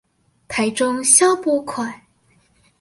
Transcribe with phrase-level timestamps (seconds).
[0.47, 1.93] 台中消波塊